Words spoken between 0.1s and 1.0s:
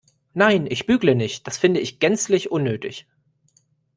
Nein, ich